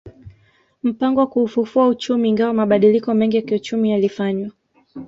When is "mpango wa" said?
0.83-1.27